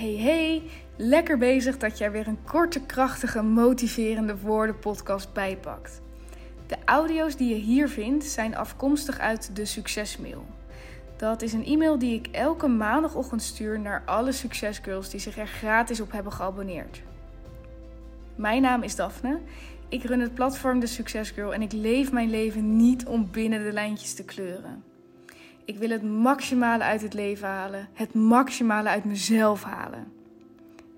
Hey 0.00 0.16
hey, 0.16 0.62
lekker 0.96 1.38
bezig 1.38 1.78
dat 1.78 1.98
jij 1.98 2.10
weer 2.10 2.28
een 2.28 2.44
korte, 2.44 2.80
krachtige, 2.80 3.42
motiverende 3.42 4.38
woorden 4.38 4.78
podcast 4.78 5.32
bijpakt. 5.32 6.00
De 6.66 6.76
audio's 6.84 7.36
die 7.36 7.48
je 7.48 7.60
hier 7.60 7.88
vindt 7.88 8.24
zijn 8.24 8.56
afkomstig 8.56 9.18
uit 9.18 9.56
de 9.56 9.64
Succesmail. 9.64 10.46
Dat 11.16 11.42
is 11.42 11.52
een 11.52 11.64
e-mail 11.64 11.98
die 11.98 12.14
ik 12.14 12.26
elke 12.26 12.66
maandagochtend 12.66 13.42
stuur 13.42 13.80
naar 13.80 14.02
alle 14.06 14.32
succesgirls 14.32 15.10
die 15.10 15.20
zich 15.20 15.38
er 15.38 15.46
gratis 15.46 16.00
op 16.00 16.12
hebben 16.12 16.32
geabonneerd. 16.32 17.02
Mijn 18.34 18.62
naam 18.62 18.82
is 18.82 18.96
Daphne. 18.96 19.40
Ik 19.88 20.04
run 20.04 20.20
het 20.20 20.34
platform 20.34 20.80
De 20.80 20.86
Succesgirl 20.86 21.54
en 21.54 21.62
ik 21.62 21.72
leef 21.72 22.12
mijn 22.12 22.30
leven 22.30 22.76
niet 22.76 23.06
om 23.06 23.28
binnen 23.30 23.64
de 23.64 23.72
lijntjes 23.72 24.14
te 24.14 24.24
kleuren. 24.24 24.89
Ik 25.64 25.78
wil 25.78 25.90
het 25.90 26.02
maximale 26.02 26.82
uit 26.84 27.02
het 27.02 27.14
leven 27.14 27.48
halen, 27.48 27.88
het 27.92 28.14
maximale 28.14 28.88
uit 28.88 29.04
mezelf 29.04 29.62
halen. 29.62 30.12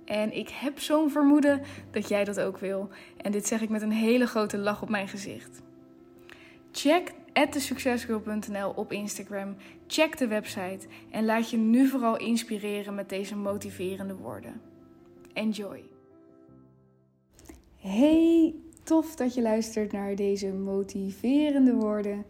En 0.05 0.37
ik 0.37 0.49
heb 0.49 0.79
zo'n 0.79 1.11
vermoeden 1.11 1.63
dat 1.91 2.09
jij 2.09 2.25
dat 2.25 2.41
ook 2.41 2.59
wil. 2.59 2.89
En 3.17 3.33
dit 3.33 3.47
zeg 3.47 3.61
ik 3.61 3.69
met 3.69 3.83
een 3.83 3.93
hele 3.93 4.27
grote 4.27 4.59
lach 4.59 4.83
op 4.83 4.89
mijn 4.89 5.09
gezicht. 5.09 5.63
Check 6.73 7.13
thesuccesgirl.nl 7.51 8.71
op 8.71 8.93
Instagram. 8.93 9.57
Check 9.87 10.19
de 10.19 10.27
website 10.27 10.87
en 11.11 11.25
laat 11.25 11.51
je 11.51 11.57
nu 11.57 11.89
vooral 11.89 12.17
inspireren 12.17 12.95
met 12.95 13.09
deze 13.09 13.37
motiverende 13.37 14.15
woorden. 14.15 14.61
Enjoy. 15.33 15.83
Hey, 17.77 18.55
tof 18.83 19.15
dat 19.15 19.35
je 19.35 19.43
luistert 19.43 19.93
naar 19.93 20.15
deze 20.15 20.53
motiverende 20.53 21.75
woorden. 21.75 22.25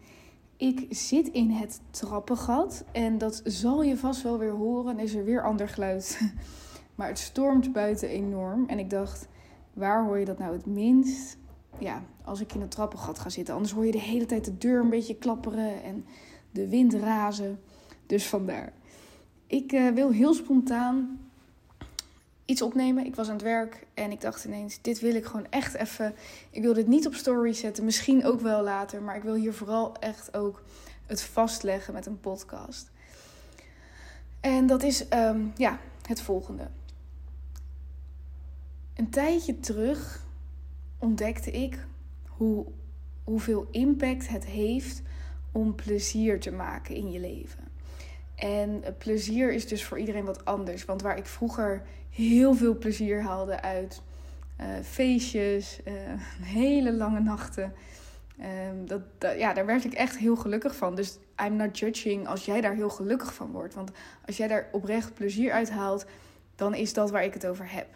Ik 0.57 0.85
zit 0.89 1.27
in 1.27 1.49
het 1.49 1.81
trappengat 1.89 2.83
en 2.91 3.17
dat 3.17 3.41
zal 3.43 3.83
je 3.83 3.97
vast 3.97 4.21
wel 4.21 4.37
weer 4.37 4.51
horen. 4.51 4.99
Is 4.99 5.13
er 5.13 5.23
weer 5.23 5.43
ander 5.43 5.69
geluid. 5.69 6.19
Maar 6.95 7.07
het 7.07 7.19
stormt 7.19 7.73
buiten 7.73 8.09
enorm. 8.09 8.67
En 8.67 8.79
ik 8.79 8.89
dacht, 8.89 9.27
waar 9.73 10.05
hoor 10.05 10.19
je 10.19 10.25
dat 10.25 10.37
nou 10.37 10.53
het 10.53 10.65
minst? 10.65 11.37
Ja, 11.79 12.03
als 12.23 12.41
ik 12.41 12.53
in 12.53 12.61
het 12.61 12.71
trappengat 12.71 13.19
ga 13.19 13.29
zitten. 13.29 13.53
Anders 13.53 13.73
hoor 13.73 13.85
je 13.85 13.91
de 13.91 13.99
hele 13.99 14.25
tijd 14.25 14.45
de 14.45 14.57
deur 14.57 14.79
een 14.79 14.89
beetje 14.89 15.15
klapperen 15.15 15.83
en 15.83 16.05
de 16.51 16.69
wind 16.69 16.93
razen. 16.93 17.59
Dus 18.05 18.27
vandaar. 18.27 18.73
Ik 19.47 19.71
uh, 19.71 19.89
wil 19.89 20.11
heel 20.11 20.33
spontaan 20.33 21.19
iets 22.53 22.61
opnemen. 22.61 23.05
Ik 23.05 23.15
was 23.15 23.27
aan 23.27 23.33
het 23.33 23.43
werk 23.43 23.85
en 23.93 24.11
ik 24.11 24.21
dacht 24.21 24.45
ineens: 24.45 24.81
dit 24.81 24.99
wil 24.99 25.15
ik 25.15 25.25
gewoon 25.25 25.47
echt 25.49 25.73
even. 25.73 26.15
Ik 26.49 26.61
wil 26.61 26.73
dit 26.73 26.87
niet 26.87 27.07
op 27.07 27.13
story 27.13 27.53
zetten, 27.53 27.85
misschien 27.85 28.25
ook 28.25 28.41
wel 28.41 28.63
later, 28.63 29.01
maar 29.01 29.15
ik 29.15 29.23
wil 29.23 29.33
hier 29.33 29.53
vooral 29.53 29.95
echt 29.99 30.35
ook 30.35 30.63
het 31.05 31.21
vastleggen 31.21 31.93
met 31.93 32.05
een 32.05 32.19
podcast. 32.19 32.91
En 34.39 34.67
dat 34.67 34.83
is 34.83 35.05
um, 35.13 35.51
ja, 35.55 35.79
het 36.07 36.21
volgende. 36.21 36.67
Een 38.95 39.09
tijdje 39.09 39.59
terug 39.59 40.25
ontdekte 40.97 41.51
ik 41.51 41.85
hoe, 42.27 42.65
hoeveel 43.23 43.67
impact 43.71 44.27
het 44.27 44.45
heeft 44.45 45.01
om 45.51 45.75
plezier 45.75 46.39
te 46.39 46.51
maken 46.51 46.95
in 46.95 47.11
je 47.11 47.19
leven. 47.19 47.72
En 48.35 48.83
plezier 48.97 49.53
is 49.53 49.67
dus 49.67 49.83
voor 49.83 49.99
iedereen 49.99 50.25
wat 50.25 50.45
anders. 50.45 50.85
Want 50.85 51.01
waar 51.01 51.17
ik 51.17 51.25
vroeger 51.25 51.81
heel 52.09 52.53
veel 52.53 52.77
plezier 52.77 53.21
haalde 53.21 53.61
uit 53.61 54.01
uh, 54.59 54.65
feestjes, 54.83 55.79
uh, 55.85 55.93
hele 56.59 56.93
lange 56.93 57.19
nachten. 57.19 57.73
Dat, 58.85 59.01
dat, 59.17 59.37
ja, 59.37 59.53
daar 59.53 59.65
werd 59.65 59.85
ik 59.85 59.93
echt 59.93 60.17
heel 60.17 60.35
gelukkig 60.35 60.75
van. 60.75 60.95
Dus 60.95 61.17
I'm 61.45 61.55
not 61.55 61.79
judging 61.79 62.27
als 62.27 62.45
jij 62.45 62.61
daar 62.61 62.75
heel 62.75 62.89
gelukkig 62.89 63.33
van 63.33 63.51
wordt. 63.51 63.73
Want 63.73 63.91
als 64.25 64.37
jij 64.37 64.47
daar 64.47 64.69
oprecht 64.71 65.13
plezier 65.13 65.51
uit 65.51 65.71
haalt, 65.71 66.05
dan 66.55 66.75
is 66.75 66.93
dat 66.93 67.11
waar 67.11 67.23
ik 67.23 67.33
het 67.33 67.47
over 67.47 67.71
heb. 67.71 67.87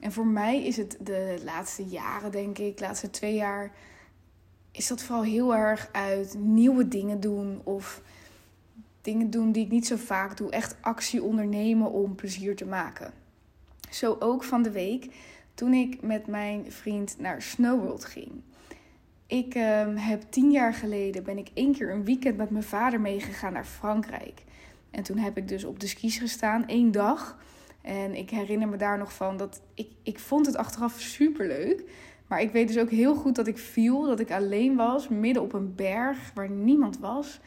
En 0.00 0.12
voor 0.12 0.26
mij 0.26 0.64
is 0.64 0.76
het 0.76 0.96
de 1.00 1.40
laatste 1.44 1.84
jaren, 1.84 2.30
denk 2.30 2.58
ik, 2.58 2.76
de 2.76 2.84
laatste 2.84 3.10
twee 3.10 3.34
jaar, 3.34 3.72
is 4.70 4.86
dat 4.86 5.02
vooral 5.02 5.24
heel 5.24 5.54
erg 5.54 5.88
uit 5.92 6.34
nieuwe 6.38 6.88
dingen 6.88 7.20
doen 7.20 7.60
of 7.64 8.02
dingen 9.02 9.30
doen 9.30 9.52
die 9.52 9.64
ik 9.64 9.70
niet 9.70 9.86
zo 9.86 9.96
vaak 9.96 10.36
doe. 10.36 10.50
Echt 10.50 10.76
actie 10.80 11.22
ondernemen 11.22 11.90
om 11.92 12.14
plezier 12.14 12.56
te 12.56 12.66
maken. 12.66 13.12
Zo 13.90 14.16
ook 14.18 14.44
van 14.44 14.62
de 14.62 14.70
week 14.70 15.14
toen 15.54 15.72
ik 15.72 16.02
met 16.02 16.26
mijn 16.26 16.72
vriend 16.72 17.16
naar 17.18 17.42
Snowworld 17.42 18.04
ging. 18.04 18.30
Ik 19.26 19.54
uh, 19.54 19.86
heb 19.94 20.22
tien 20.30 20.50
jaar 20.50 20.74
geleden 20.74 21.24
ben 21.24 21.38
ik 21.38 21.48
één 21.54 21.72
keer 21.72 21.90
een 21.90 22.04
weekend 22.04 22.36
met 22.36 22.50
mijn 22.50 22.64
vader 22.64 23.00
meegegaan 23.00 23.52
naar 23.52 23.64
Frankrijk. 23.64 24.42
En 24.90 25.02
toen 25.02 25.18
heb 25.18 25.36
ik 25.36 25.48
dus 25.48 25.64
op 25.64 25.80
de 25.80 25.86
skis 25.86 26.18
gestaan, 26.18 26.66
één 26.66 26.92
dag. 26.92 27.38
En 27.82 28.14
ik 28.14 28.30
herinner 28.30 28.68
me 28.68 28.76
daar 28.76 28.98
nog 28.98 29.12
van 29.12 29.36
dat 29.36 29.60
ik, 29.74 29.88
ik 30.02 30.18
vond 30.18 30.46
het 30.46 30.56
achteraf 30.56 31.00
super 31.00 31.46
leuk. 31.46 31.84
Maar 32.26 32.40
ik 32.40 32.50
weet 32.50 32.68
dus 32.68 32.78
ook 32.78 32.90
heel 32.90 33.14
goed 33.14 33.34
dat 33.34 33.46
ik 33.46 33.58
viel, 33.58 34.06
dat 34.06 34.20
ik 34.20 34.30
alleen 34.30 34.76
was, 34.76 35.08
midden 35.08 35.42
op 35.42 35.52
een 35.52 35.74
berg 35.74 36.30
waar 36.34 36.50
niemand 36.50 36.98
was. 36.98 37.40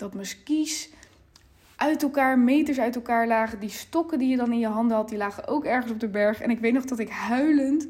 Dat 0.00 0.14
mijn 0.14 0.26
skis 0.26 0.90
uit 1.76 2.02
elkaar, 2.02 2.38
meters 2.38 2.80
uit 2.80 2.94
elkaar 2.94 3.26
lagen. 3.26 3.60
Die 3.60 3.70
stokken 3.70 4.18
die 4.18 4.28
je 4.28 4.36
dan 4.36 4.52
in 4.52 4.58
je 4.58 4.66
handen 4.66 4.96
had, 4.96 5.08
die 5.08 5.18
lagen 5.18 5.46
ook 5.46 5.64
ergens 5.64 5.92
op 5.92 6.00
de 6.00 6.08
berg. 6.08 6.40
En 6.40 6.50
ik 6.50 6.58
weet 6.58 6.72
nog 6.72 6.84
dat 6.84 6.98
ik 6.98 7.08
huilend 7.08 7.86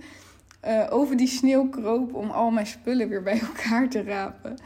uh, 0.66 0.86
over 0.90 1.16
die 1.16 1.26
sneeuw 1.26 1.68
kroop 1.68 2.14
om 2.14 2.30
al 2.30 2.50
mijn 2.50 2.66
spullen 2.66 3.08
weer 3.08 3.22
bij 3.22 3.40
elkaar 3.54 3.88
te 3.88 4.02
rapen. 4.02 4.56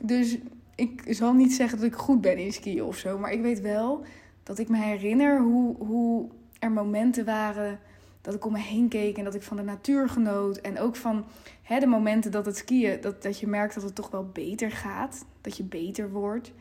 Dus 0.00 0.38
ik 0.74 1.02
zal 1.06 1.32
niet 1.32 1.52
zeggen 1.52 1.78
dat 1.78 1.86
ik 1.86 1.94
goed 1.94 2.20
ben 2.20 2.38
in 2.38 2.52
skiën 2.52 2.82
of 2.82 2.96
zo. 2.96 3.18
Maar 3.18 3.32
ik 3.32 3.42
weet 3.42 3.60
wel 3.60 4.04
dat 4.42 4.58
ik 4.58 4.68
me 4.68 4.76
herinner 4.76 5.40
hoe, 5.40 5.76
hoe 5.76 6.28
er 6.58 6.72
momenten 6.72 7.24
waren 7.24 7.80
dat 8.20 8.34
ik 8.34 8.44
om 8.44 8.52
me 8.52 8.58
heen 8.58 8.88
keek 8.88 9.18
en 9.18 9.24
dat 9.24 9.34
ik 9.34 9.42
van 9.42 9.56
de 9.56 9.62
natuur 9.62 10.08
genoot. 10.08 10.56
En 10.56 10.78
ook 10.78 10.96
van 10.96 11.24
hè, 11.62 11.78
de 11.78 11.86
momenten 11.86 12.30
dat 12.30 12.46
het 12.46 12.56
skiën, 12.56 13.00
dat, 13.00 13.22
dat 13.22 13.38
je 13.38 13.46
merkt 13.46 13.74
dat 13.74 13.82
het 13.82 13.94
toch 13.94 14.10
wel 14.10 14.30
beter 14.32 14.70
gaat. 14.70 15.24
Dat 15.40 15.56
je 15.56 15.62
beter 15.62 16.10
wordt. 16.10 16.52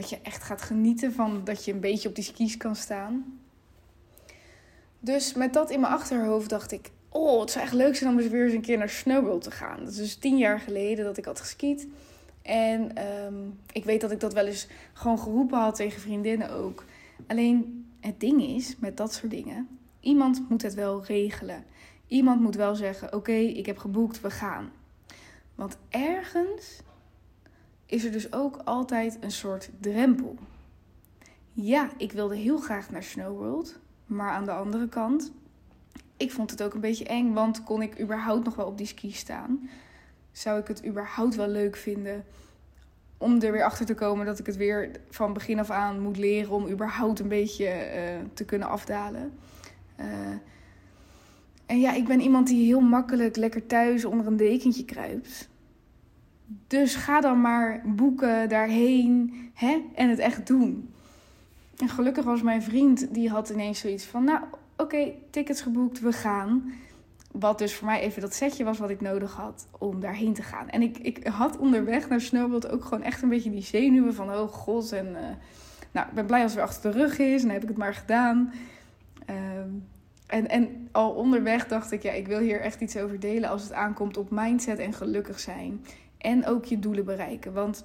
Dat 0.00 0.10
je 0.10 0.18
echt 0.22 0.42
gaat 0.42 0.62
genieten 0.62 1.12
van 1.12 1.40
dat 1.44 1.64
je 1.64 1.72
een 1.72 1.80
beetje 1.80 2.08
op 2.08 2.14
die 2.14 2.24
skis 2.24 2.56
kan 2.56 2.76
staan. 2.76 3.40
Dus 5.00 5.34
met 5.34 5.52
dat 5.52 5.70
in 5.70 5.80
mijn 5.80 5.92
achterhoofd 5.92 6.48
dacht 6.48 6.72
ik: 6.72 6.90
Oh, 7.08 7.40
het 7.40 7.50
zou 7.50 7.64
echt 7.64 7.74
leuk 7.74 7.96
zijn 7.96 8.10
om 8.10 8.18
eens 8.18 8.28
weer 8.28 8.44
eens 8.44 8.52
een 8.52 8.60
keer 8.60 8.78
naar 8.78 8.88
Snowboard 8.88 9.42
te 9.42 9.50
gaan. 9.50 9.78
Dat 9.78 9.88
is 9.88 9.96
dus 9.96 10.14
tien 10.16 10.38
jaar 10.38 10.60
geleden 10.60 11.04
dat 11.04 11.16
ik 11.16 11.24
had 11.24 11.40
geskiet. 11.40 11.86
En 12.42 13.06
um, 13.26 13.58
ik 13.72 13.84
weet 13.84 14.00
dat 14.00 14.10
ik 14.10 14.20
dat 14.20 14.32
wel 14.32 14.46
eens 14.46 14.66
gewoon 14.92 15.18
geroepen 15.18 15.58
had 15.58 15.74
tegen 15.74 16.00
vriendinnen 16.00 16.50
ook. 16.50 16.84
Alleen 17.26 17.86
het 18.00 18.20
ding 18.20 18.42
is 18.42 18.76
met 18.78 18.96
dat 18.96 19.14
soort 19.14 19.30
dingen: 19.30 19.68
iemand 20.00 20.48
moet 20.48 20.62
het 20.62 20.74
wel 20.74 21.04
regelen. 21.04 21.64
Iemand 22.06 22.40
moet 22.40 22.56
wel 22.56 22.74
zeggen: 22.74 23.14
Oké, 23.14 23.32
ik 23.32 23.66
heb 23.66 23.78
geboekt, 23.78 24.20
we 24.20 24.30
gaan. 24.30 24.72
Want 25.54 25.76
ergens 25.88 26.80
is 27.90 28.04
er 28.04 28.12
dus 28.12 28.32
ook 28.32 28.60
altijd 28.64 29.18
een 29.20 29.30
soort 29.30 29.70
drempel. 29.80 30.38
Ja, 31.52 31.90
ik 31.96 32.12
wilde 32.12 32.36
heel 32.36 32.58
graag 32.58 32.90
naar 32.90 33.02
Snowworld, 33.02 33.78
maar 34.06 34.30
aan 34.30 34.44
de 34.44 34.52
andere 34.52 34.88
kant, 34.88 35.32
ik 36.16 36.32
vond 36.32 36.50
het 36.50 36.62
ook 36.62 36.74
een 36.74 36.80
beetje 36.80 37.04
eng, 37.04 37.32
want 37.32 37.62
kon 37.62 37.82
ik 37.82 38.00
überhaupt 38.00 38.44
nog 38.44 38.54
wel 38.54 38.66
op 38.66 38.78
die 38.78 38.86
ski 38.86 39.12
staan? 39.12 39.70
Zou 40.32 40.60
ik 40.60 40.66
het 40.66 40.86
überhaupt 40.86 41.34
wel 41.34 41.48
leuk 41.48 41.76
vinden 41.76 42.24
om 43.18 43.40
er 43.40 43.52
weer 43.52 43.64
achter 43.64 43.86
te 43.86 43.94
komen 43.94 44.26
dat 44.26 44.38
ik 44.38 44.46
het 44.46 44.56
weer 44.56 44.90
van 45.10 45.32
begin 45.32 45.58
af 45.58 45.70
aan 45.70 46.00
moet 46.00 46.16
leren 46.16 46.52
om 46.52 46.68
überhaupt 46.68 47.20
een 47.20 47.28
beetje 47.28 47.64
uh, 47.66 48.26
te 48.34 48.44
kunnen 48.44 48.68
afdalen? 48.68 49.32
Uh, 50.00 50.06
en 51.66 51.80
ja, 51.80 51.92
ik 51.92 52.06
ben 52.06 52.20
iemand 52.20 52.46
die 52.46 52.66
heel 52.66 52.80
makkelijk 52.80 53.36
lekker 53.36 53.66
thuis 53.66 54.04
onder 54.04 54.26
een 54.26 54.36
dekentje 54.36 54.84
kruipt. 54.84 55.48
Dus 56.66 56.94
ga 56.94 57.20
dan 57.20 57.40
maar 57.40 57.82
boeken 57.84 58.48
daarheen 58.48 59.34
hè, 59.54 59.82
en 59.94 60.08
het 60.08 60.18
echt 60.18 60.46
doen. 60.46 60.94
En 61.78 61.88
gelukkig 61.88 62.24
was 62.24 62.42
mijn 62.42 62.62
vriend, 62.62 63.14
die 63.14 63.28
had 63.28 63.48
ineens 63.50 63.80
zoiets 63.80 64.04
van... 64.04 64.24
Nou, 64.24 64.40
oké, 64.76 65.12
tickets 65.30 65.62
geboekt, 65.62 66.00
we 66.00 66.12
gaan. 66.12 66.72
Wat 67.32 67.58
dus 67.58 67.74
voor 67.74 67.86
mij 67.86 68.00
even 68.00 68.20
dat 68.20 68.34
setje 68.34 68.64
was 68.64 68.78
wat 68.78 68.90
ik 68.90 69.00
nodig 69.00 69.34
had 69.34 69.66
om 69.78 70.00
daarheen 70.00 70.34
te 70.34 70.42
gaan. 70.42 70.68
En 70.68 70.82
ik, 70.82 70.98
ik 70.98 71.26
had 71.26 71.58
onderweg 71.58 72.08
naar 72.08 72.20
Snowboard 72.20 72.70
ook 72.70 72.84
gewoon 72.84 73.02
echt 73.02 73.22
een 73.22 73.28
beetje 73.28 73.50
die 73.50 73.62
zenuwen 73.62 74.14
van... 74.14 74.30
Oh 74.30 74.48
god, 74.48 74.92
en... 74.92 75.06
Uh, 75.06 75.18
nou, 75.92 76.08
ik 76.08 76.14
ben 76.14 76.26
blij 76.26 76.42
als 76.42 76.52
het 76.52 76.62
achter 76.62 76.92
de 76.92 76.98
rug 76.98 77.18
is 77.18 77.42
en 77.42 77.50
heb 77.50 77.62
ik 77.62 77.68
het 77.68 77.76
maar 77.76 77.94
gedaan. 77.94 78.52
Uh, 79.30 79.36
en, 80.26 80.48
en 80.48 80.88
al 80.92 81.10
onderweg 81.10 81.66
dacht 81.66 81.92
ik, 81.92 82.02
ja, 82.02 82.12
ik 82.12 82.26
wil 82.26 82.38
hier 82.38 82.60
echt 82.60 82.80
iets 82.80 82.96
over 82.96 83.20
delen 83.20 83.50
als 83.50 83.62
het 83.62 83.72
aankomt 83.72 84.16
op 84.16 84.30
mindset 84.30 84.78
en 84.78 84.92
gelukkig 84.92 85.40
zijn. 85.40 85.84
En 86.20 86.46
ook 86.46 86.64
je 86.64 86.78
doelen 86.78 87.04
bereiken. 87.04 87.52
Want 87.52 87.84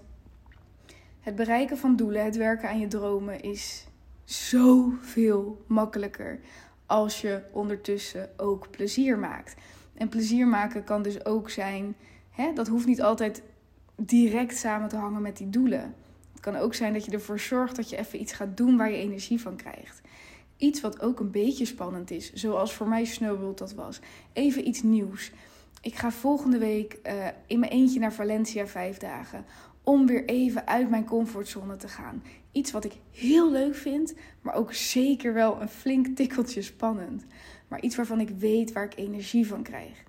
het 1.19 1.35
bereiken 1.35 1.77
van 1.77 1.95
doelen, 1.95 2.23
het 2.23 2.35
werken 2.35 2.69
aan 2.69 2.79
je 2.79 2.87
dromen 2.87 3.41
is 3.41 3.87
zoveel 4.23 5.63
makkelijker 5.67 6.39
als 6.85 7.21
je 7.21 7.41
ondertussen 7.51 8.29
ook 8.37 8.71
plezier 8.71 9.17
maakt. 9.17 9.55
En 9.93 10.09
plezier 10.09 10.47
maken 10.47 10.83
kan 10.83 11.01
dus 11.01 11.25
ook 11.25 11.49
zijn, 11.49 11.95
hè, 12.29 12.53
dat 12.53 12.67
hoeft 12.67 12.85
niet 12.85 13.01
altijd 13.01 13.41
direct 13.95 14.57
samen 14.57 14.89
te 14.89 14.95
hangen 14.95 15.21
met 15.21 15.37
die 15.37 15.49
doelen. 15.49 15.95
Het 16.31 16.39
kan 16.41 16.55
ook 16.55 16.73
zijn 16.73 16.93
dat 16.93 17.05
je 17.05 17.11
ervoor 17.11 17.39
zorgt 17.39 17.75
dat 17.75 17.89
je 17.89 17.97
even 17.97 18.21
iets 18.21 18.33
gaat 18.33 18.57
doen 18.57 18.77
waar 18.77 18.91
je 18.91 18.97
energie 18.97 19.41
van 19.41 19.55
krijgt. 19.55 20.01
Iets 20.57 20.81
wat 20.81 21.01
ook 21.01 21.19
een 21.19 21.31
beetje 21.31 21.65
spannend 21.65 22.11
is, 22.11 22.33
zoals 22.33 22.73
voor 22.73 22.87
mij 22.87 23.05
Snowboard 23.05 23.57
dat 23.57 23.73
was. 23.73 23.99
Even 24.33 24.67
iets 24.67 24.81
nieuws. 24.81 25.31
Ik 25.85 25.95
ga 25.95 26.11
volgende 26.11 26.57
week 26.57 26.97
uh, 27.07 27.27
in 27.47 27.59
mijn 27.59 27.71
eentje 27.71 27.99
naar 27.99 28.13
Valencia 28.13 28.67
vijf 28.67 28.97
dagen. 28.97 29.45
Om 29.83 30.05
weer 30.05 30.25
even 30.25 30.67
uit 30.67 30.89
mijn 30.89 31.05
comfortzone 31.05 31.75
te 31.75 31.87
gaan. 31.87 32.23
Iets 32.51 32.71
wat 32.71 32.85
ik 32.85 32.93
heel 33.11 33.51
leuk 33.51 33.75
vind, 33.75 34.13
maar 34.41 34.55
ook 34.55 34.73
zeker 34.73 35.33
wel 35.33 35.61
een 35.61 35.69
flink 35.69 36.07
tikkeltje 36.07 36.61
spannend. 36.61 37.25
Maar 37.67 37.81
iets 37.81 37.95
waarvan 37.95 38.19
ik 38.19 38.29
weet 38.29 38.71
waar 38.71 38.83
ik 38.83 38.95
energie 38.95 39.47
van 39.47 39.63
krijg. 39.63 40.03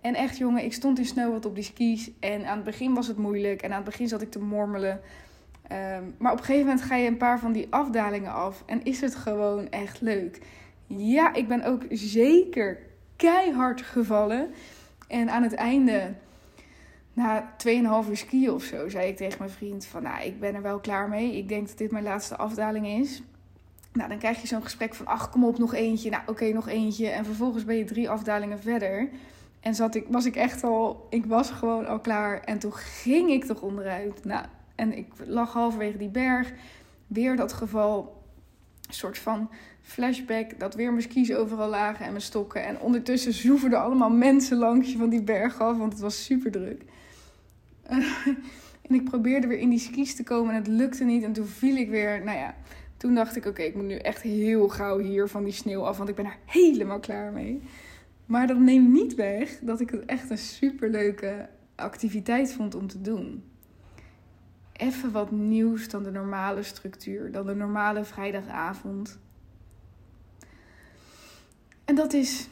En 0.00 0.14
echt 0.14 0.36
jongen, 0.36 0.64
ik 0.64 0.72
stond 0.72 0.98
in 0.98 1.04
Snowboard 1.04 1.46
op 1.46 1.54
die 1.54 1.64
skis. 1.64 2.10
En 2.20 2.46
aan 2.46 2.56
het 2.56 2.64
begin 2.64 2.94
was 2.94 3.06
het 3.06 3.18
moeilijk. 3.18 3.62
En 3.62 3.70
aan 3.70 3.82
het 3.82 3.90
begin 3.90 4.08
zat 4.08 4.22
ik 4.22 4.30
te 4.30 4.40
mormelen. 4.40 5.00
Ehm, 5.68 6.02
maar 6.18 6.32
op 6.32 6.38
een 6.38 6.44
gegeven 6.44 6.66
moment 6.66 6.84
ga 6.84 6.96
je 6.96 7.08
een 7.08 7.16
paar 7.16 7.38
van 7.38 7.52
die 7.52 7.66
afdalingen 7.70 8.32
af. 8.32 8.62
En 8.66 8.84
is 8.84 9.00
het 9.00 9.14
gewoon 9.14 9.70
echt 9.70 10.00
leuk. 10.00 10.40
Ja, 10.86 11.34
ik 11.34 11.48
ben 11.48 11.64
ook 11.64 11.82
zeker 11.90 12.78
keihard 13.16 13.82
gevallen. 13.82 14.50
En 15.06 15.30
aan 15.30 15.42
het 15.42 15.54
einde, 15.54 16.14
na 17.12 17.54
2,5 17.66 18.08
uur 18.08 18.16
skiën 18.16 18.50
of 18.50 18.62
zo, 18.62 18.88
zei 18.88 19.08
ik 19.08 19.16
tegen 19.16 19.38
mijn 19.38 19.50
vriend: 19.50 19.86
van 19.86 20.02
nou, 20.02 20.24
ik 20.24 20.40
ben 20.40 20.54
er 20.54 20.62
wel 20.62 20.78
klaar 20.78 21.08
mee. 21.08 21.36
Ik 21.36 21.48
denk 21.48 21.68
dat 21.68 21.78
dit 21.78 21.90
mijn 21.90 22.04
laatste 22.04 22.36
afdaling 22.36 22.86
is. 22.86 23.22
Nou, 23.92 24.08
dan 24.08 24.18
krijg 24.18 24.40
je 24.40 24.46
zo'n 24.46 24.62
gesprek 24.62 24.94
van: 24.94 25.06
ach, 25.06 25.30
kom 25.30 25.44
op, 25.44 25.58
nog 25.58 25.74
eentje. 25.74 26.10
Nou, 26.10 26.22
oké, 26.26 26.44
nog 26.44 26.68
eentje. 26.68 27.08
En 27.08 27.24
vervolgens 27.24 27.64
ben 27.64 27.76
je 27.76 27.84
drie 27.84 28.10
afdalingen 28.10 28.60
verder. 28.60 29.08
En 29.60 29.74
zat 29.74 29.94
ik, 29.94 30.06
was 30.08 30.24
ik 30.24 30.36
echt 30.36 30.64
al, 30.64 31.06
ik 31.10 31.26
was 31.26 31.50
gewoon 31.50 31.86
al 31.86 32.00
klaar. 32.00 32.40
En 32.40 32.58
toen 32.58 32.74
ging 32.74 33.30
ik 33.30 33.44
toch 33.44 33.60
onderuit. 33.60 34.24
Nou, 34.24 34.46
en 34.74 34.96
ik 34.96 35.06
lag 35.26 35.52
halverwege 35.52 35.98
die 35.98 36.08
berg. 36.08 36.52
Weer 37.06 37.36
dat 37.36 37.52
geval, 37.52 38.22
soort 38.88 39.18
van 39.18 39.50
flashback, 39.86 40.58
dat 40.58 40.74
weer 40.74 40.90
mijn 40.90 41.02
skis 41.02 41.34
overal 41.34 41.68
lagen 41.68 42.04
en 42.04 42.10
mijn 42.10 42.22
stokken. 42.22 42.64
En 42.64 42.80
ondertussen 42.80 43.32
zoeverden 43.32 43.82
allemaal 43.82 44.10
mensen 44.10 44.56
langs 44.56 44.92
van 44.92 45.08
die 45.08 45.22
berg 45.22 45.60
af, 45.60 45.76
want 45.76 45.92
het 45.92 46.02
was 46.02 46.24
super 46.24 46.50
druk. 46.50 46.82
en 48.88 48.94
ik 48.94 49.04
probeerde 49.04 49.46
weer 49.46 49.58
in 49.58 49.70
die 49.70 49.78
skis 49.78 50.14
te 50.14 50.22
komen 50.22 50.54
en 50.54 50.58
het 50.58 50.66
lukte 50.66 51.04
niet. 51.04 51.22
En 51.22 51.32
toen 51.32 51.46
viel 51.46 51.76
ik 51.76 51.90
weer, 51.90 52.24
nou 52.24 52.38
ja, 52.38 52.54
toen 52.96 53.14
dacht 53.14 53.36
ik, 53.36 53.46
oké, 53.46 53.62
ik 53.62 53.74
moet 53.74 53.84
nu 53.84 53.96
echt 53.96 54.22
heel 54.22 54.68
gauw 54.68 54.98
hier 54.98 55.28
van 55.28 55.44
die 55.44 55.52
sneeuw 55.52 55.86
af, 55.86 55.96
want 55.96 56.08
ik 56.08 56.14
ben 56.14 56.24
er 56.24 56.38
helemaal 56.44 57.00
klaar 57.00 57.32
mee. 57.32 57.62
Maar 58.26 58.46
dat 58.46 58.58
neemt 58.58 58.92
niet 58.92 59.14
weg 59.14 59.58
dat 59.62 59.80
ik 59.80 59.90
het 59.90 60.04
echt 60.04 60.30
een 60.30 60.38
superleuke 60.38 61.48
activiteit 61.74 62.52
vond 62.52 62.74
om 62.74 62.86
te 62.86 63.00
doen. 63.00 63.44
Even 64.72 65.12
wat 65.12 65.30
nieuws 65.30 65.88
dan 65.88 66.02
de 66.02 66.10
normale 66.10 66.62
structuur, 66.62 67.32
dan 67.32 67.46
de 67.46 67.54
normale 67.54 68.04
vrijdagavond. 68.04 69.18
En 71.86 71.94
dat 71.94 72.12
is, 72.12 72.48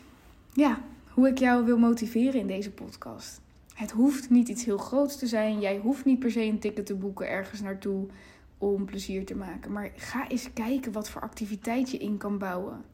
ja, 0.53 0.83
hoe 1.09 1.29
ik 1.29 1.39
jou 1.39 1.65
wil 1.65 1.79
motiveren 1.79 2.41
in 2.41 2.47
deze 2.47 2.71
podcast. 2.71 3.41
Het 3.75 3.91
hoeft 3.91 4.31
niet 4.31 4.49
iets 4.49 4.65
heel 4.65 4.79
groots 4.79 5.17
te 5.17 5.27
zijn. 5.27 5.61
Jij 5.61 5.79
hoeft 5.79 6.05
niet 6.05 6.19
per 6.19 6.31
se 6.31 6.41
een 6.41 6.59
ticket 6.59 6.87
te 6.87 6.95
boeken 6.95 7.29
ergens 7.29 7.61
naartoe 7.61 8.07
om 8.59 8.85
plezier 8.85 9.27
te 9.27 9.37
maken. 9.37 9.73
Maar 9.73 9.91
ga 9.97 10.29
eens 10.29 10.53
kijken 10.53 10.93
wat 10.93 11.11
voor 11.11 11.21
activiteit 11.21 11.91
je 11.91 11.99
in 11.99 12.17
kan 12.17 12.39
bouwen. 12.39 12.85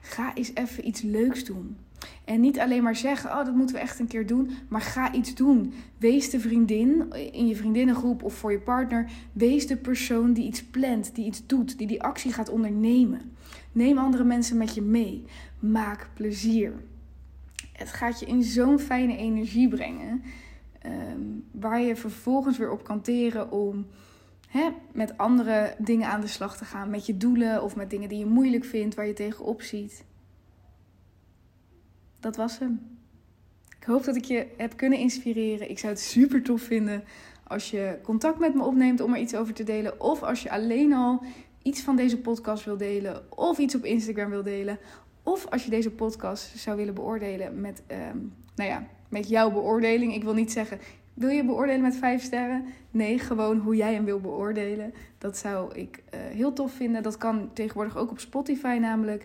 Ga 0.00 0.34
eens 0.34 0.50
even 0.54 0.86
iets 0.86 1.02
leuks 1.02 1.44
doen. 1.44 1.76
En 2.24 2.40
niet 2.40 2.58
alleen 2.58 2.82
maar 2.82 2.96
zeggen, 2.96 3.30
oh 3.30 3.44
dat 3.44 3.54
moeten 3.54 3.76
we 3.76 3.82
echt 3.82 3.98
een 3.98 4.06
keer 4.06 4.26
doen, 4.26 4.50
maar 4.68 4.80
ga 4.80 5.12
iets 5.12 5.34
doen. 5.34 5.74
Wees 5.98 6.30
de 6.30 6.40
vriendin 6.40 7.12
in 7.12 7.46
je 7.46 7.56
vriendinnengroep 7.56 8.22
of 8.22 8.34
voor 8.34 8.52
je 8.52 8.60
partner. 8.60 9.10
Wees 9.32 9.66
de 9.66 9.76
persoon 9.76 10.32
die 10.32 10.46
iets 10.46 10.64
plant, 10.64 11.14
die 11.14 11.26
iets 11.26 11.46
doet, 11.46 11.78
die 11.78 11.86
die 11.86 12.02
actie 12.02 12.32
gaat 12.32 12.48
ondernemen. 12.48 13.36
Neem 13.72 13.98
andere 13.98 14.24
mensen 14.24 14.56
met 14.56 14.74
je 14.74 14.82
mee. 14.82 15.24
Maak 15.58 16.08
plezier. 16.14 16.72
Het 17.72 17.92
gaat 17.92 18.20
je 18.20 18.26
in 18.26 18.42
zo'n 18.42 18.78
fijne 18.78 19.16
energie 19.16 19.68
brengen, 19.68 20.22
ehm, 20.80 21.20
waar 21.50 21.80
je 21.80 21.96
vervolgens 21.96 22.58
weer 22.58 22.70
op 22.70 22.84
kan 22.84 23.00
teren 23.00 23.50
om 23.50 23.86
hè, 24.48 24.68
met 24.92 25.18
andere 25.18 25.74
dingen 25.78 26.08
aan 26.08 26.20
de 26.20 26.26
slag 26.26 26.56
te 26.56 26.64
gaan. 26.64 26.90
Met 26.90 27.06
je 27.06 27.16
doelen 27.16 27.62
of 27.62 27.76
met 27.76 27.90
dingen 27.90 28.08
die 28.08 28.18
je 28.18 28.26
moeilijk 28.26 28.64
vindt, 28.64 28.94
waar 28.94 29.06
je 29.06 29.12
tegenop 29.12 29.62
ziet. 29.62 30.04
Dat 32.24 32.36
was 32.36 32.58
hem. 32.58 32.80
Ik 33.78 33.84
hoop 33.86 34.04
dat 34.04 34.16
ik 34.16 34.24
je 34.24 34.46
heb 34.56 34.76
kunnen 34.76 34.98
inspireren. 34.98 35.70
Ik 35.70 35.78
zou 35.78 35.92
het 35.92 36.02
super 36.02 36.42
tof 36.42 36.62
vinden 36.62 37.04
als 37.46 37.70
je 37.70 37.98
contact 38.02 38.38
met 38.38 38.54
me 38.54 38.62
opneemt 38.62 39.00
om 39.00 39.12
er 39.12 39.20
iets 39.20 39.34
over 39.34 39.54
te 39.54 39.62
delen. 39.62 40.00
Of 40.00 40.22
als 40.22 40.42
je 40.42 40.50
alleen 40.50 40.92
al 40.92 41.22
iets 41.62 41.80
van 41.80 41.96
deze 41.96 42.20
podcast 42.20 42.64
wil 42.64 42.76
delen. 42.76 43.36
Of 43.36 43.58
iets 43.58 43.74
op 43.74 43.84
Instagram 43.84 44.30
wil 44.30 44.42
delen. 44.42 44.78
Of 45.22 45.46
als 45.46 45.64
je 45.64 45.70
deze 45.70 45.90
podcast 45.90 46.58
zou 46.58 46.76
willen 46.76 46.94
beoordelen 46.94 47.60
met, 47.60 47.82
ehm, 47.86 48.18
nou 48.54 48.70
ja, 48.70 48.86
met 49.08 49.28
jouw 49.28 49.50
beoordeling. 49.50 50.14
Ik 50.14 50.24
wil 50.24 50.34
niet 50.34 50.52
zeggen, 50.52 50.78
wil 51.14 51.30
je 51.30 51.44
beoordelen 51.44 51.82
met 51.82 51.96
vijf 51.96 52.22
sterren? 52.22 52.64
Nee, 52.90 53.18
gewoon 53.18 53.58
hoe 53.58 53.76
jij 53.76 53.94
hem 53.94 54.04
wil 54.04 54.20
beoordelen. 54.20 54.94
Dat 55.18 55.36
zou 55.36 55.74
ik 55.74 56.02
uh, 56.14 56.20
heel 56.20 56.52
tof 56.52 56.72
vinden. 56.72 57.02
Dat 57.02 57.16
kan 57.16 57.50
tegenwoordig 57.52 57.96
ook 57.96 58.10
op 58.10 58.18
Spotify 58.18 58.78
namelijk. 58.80 59.24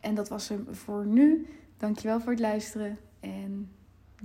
En 0.00 0.14
dat 0.14 0.28
was 0.28 0.48
hem 0.48 0.66
voor 0.70 1.06
nu. 1.06 1.46
Dankjewel 1.78 2.20
voor 2.20 2.30
het 2.30 2.40
luisteren. 2.40 2.98
En 3.20 3.70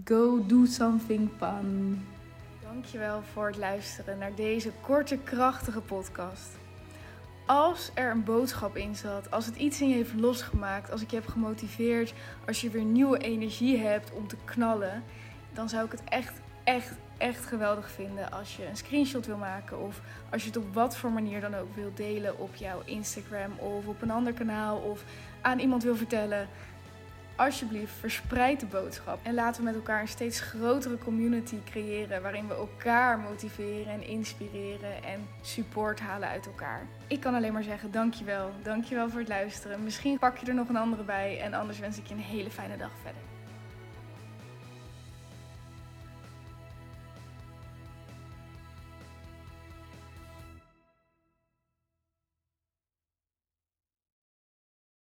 go 0.05 0.45
do 0.45 0.65
something 0.65 1.29
fun. 1.37 2.05
Dankjewel 2.61 3.21
voor 3.21 3.47
het 3.47 3.57
luisteren 3.57 4.17
naar 4.17 4.35
deze 4.35 4.71
korte, 4.81 5.17
krachtige 5.17 5.81
podcast. 5.81 6.49
Als 7.45 7.91
er 7.93 8.11
een 8.11 8.23
boodschap 8.23 8.75
in 8.75 8.95
zat, 8.95 9.31
als 9.31 9.45
het 9.45 9.55
iets 9.55 9.81
in 9.81 9.87
je 9.87 9.95
heeft 9.95 10.13
losgemaakt, 10.13 10.91
als 10.91 11.01
ik 11.01 11.09
je 11.09 11.15
heb 11.15 11.27
gemotiveerd, 11.27 12.13
als 12.47 12.61
je 12.61 12.69
weer 12.69 12.83
nieuwe 12.83 13.17
energie 13.17 13.77
hebt 13.77 14.11
om 14.11 14.27
te 14.27 14.37
knallen, 14.45 15.03
dan 15.53 15.69
zou 15.69 15.85
ik 15.85 15.91
het 15.91 16.03
echt 16.05 16.41
echt, 16.63 16.91
echt 17.17 17.45
geweldig 17.45 17.91
vinden 17.91 18.31
als 18.31 18.55
je 18.55 18.67
een 18.67 18.77
screenshot 18.77 19.25
wil 19.25 19.37
maken. 19.37 19.79
Of 19.79 20.01
als 20.29 20.41
je 20.41 20.47
het 20.47 20.57
op 20.57 20.73
wat 20.73 20.97
voor 20.97 21.11
manier 21.11 21.41
dan 21.41 21.55
ook 21.55 21.75
wil 21.75 21.91
delen 21.95 22.39
op 22.39 22.55
jouw 22.55 22.81
Instagram 22.85 23.51
of 23.57 23.87
op 23.87 24.01
een 24.01 24.11
ander 24.11 24.33
kanaal. 24.33 24.77
Of 24.77 25.03
aan 25.41 25.59
iemand 25.59 25.83
wil 25.83 25.95
vertellen. 25.95 26.47
Alsjeblieft, 27.35 27.93
verspreid 27.99 28.59
de 28.59 28.65
boodschap. 28.65 29.19
En 29.23 29.33
laten 29.33 29.61
we 29.61 29.67
met 29.67 29.75
elkaar 29.75 30.01
een 30.01 30.07
steeds 30.07 30.39
grotere 30.39 30.97
community 30.97 31.57
creëren. 31.65 32.21
Waarin 32.21 32.47
we 32.47 32.53
elkaar 32.53 33.19
motiveren 33.19 33.93
en 33.93 34.07
inspireren 34.07 35.03
en 35.03 35.27
support 35.41 35.99
halen 35.99 36.27
uit 36.27 36.45
elkaar. 36.45 36.87
Ik 37.07 37.19
kan 37.19 37.33
alleen 37.35 37.53
maar 37.53 37.63
zeggen 37.63 37.91
dankjewel. 37.91 38.51
Dankjewel 38.63 39.09
voor 39.09 39.19
het 39.19 39.29
luisteren. 39.29 39.83
Misschien 39.83 40.19
pak 40.19 40.37
je 40.37 40.45
er 40.45 40.53
nog 40.53 40.69
een 40.69 40.75
andere 40.75 41.03
bij. 41.03 41.39
En 41.41 41.53
anders 41.53 41.79
wens 41.79 41.97
ik 41.97 42.07
je 42.07 42.13
een 42.13 42.19
hele 42.19 42.51
fijne 42.51 42.77
dag 42.77 42.91
verder. 43.03 43.21